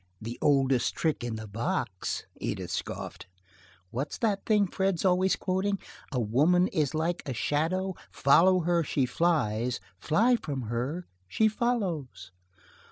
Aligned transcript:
"The 0.19 0.39
oldest 0.41 0.95
trick 0.95 1.23
in 1.23 1.35
the 1.35 1.45
box," 1.47 2.25
Edith 2.37 2.71
scoffed. 2.71 3.27
"What's 3.91 4.17
that 4.17 4.47
thing 4.47 4.65
Fred's 4.65 5.05
always 5.05 5.35
quoting: 5.35 5.77
'A 6.11 6.19
woman 6.21 6.67
is 6.69 6.95
like 6.95 7.21
a 7.27 7.35
shadow; 7.35 7.93
follow 8.09 8.61
her, 8.61 8.83
she 8.83 9.05
flies; 9.05 9.79
fly 9.99 10.37
from 10.37 10.63
her, 10.73 11.05
she 11.27 11.47
follows.' 11.47 12.31